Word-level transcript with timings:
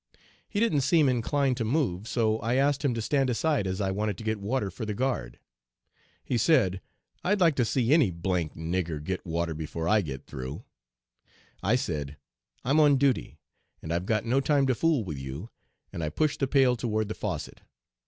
He 0.49 0.59
didn't 0.59 0.81
seem 0.81 1.07
inclined 1.07 1.57
to 1.57 1.63
move, 1.63 2.07
so 2.07 2.39
I 2.39 2.55
asked 2.55 2.83
him 2.83 2.95
to 2.95 3.03
stand 3.03 3.29
aside 3.29 3.67
as 3.67 3.79
I 3.79 3.91
wanted 3.91 4.17
to 4.17 4.23
get 4.23 4.39
water 4.39 4.71
for 4.71 4.83
the 4.83 4.95
guard. 4.95 5.37
He 6.23 6.39
said: 6.39 6.81
'I'd 7.23 7.39
like 7.39 7.53
to 7.57 7.65
see 7.65 7.93
any 7.93 8.09
d 8.09 8.17
d 8.19 8.29
nigger 8.55 9.03
get 9.03 9.23
water 9.23 9.53
before 9.53 9.87
I 9.87 10.01
get 10.01 10.25
through.' 10.25 10.63
I 11.61 11.75
said: 11.75 12.17
'I'm 12.65 12.79
on 12.79 12.97
duty, 12.97 13.37
and 13.83 13.93
I've 13.93 14.07
got 14.07 14.25
no 14.25 14.41
time 14.41 14.65
to 14.65 14.73
fool 14.73 15.03
with 15.03 15.19
you,' 15.19 15.51
and 15.93 16.03
I 16.03 16.09
pushed 16.09 16.39
the 16.39 16.47
pail 16.47 16.75
toward 16.75 17.07
the 17.07 17.13
faucet. 17.13 17.61